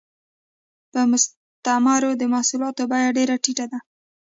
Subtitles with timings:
[0.91, 3.79] په مستعمرو کې د محصولاتو بیه ډېره ټیټه وه